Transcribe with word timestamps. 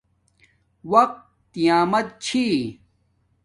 وقت 0.91 1.57
نعمت 1.57 2.07
چھی 2.23 2.45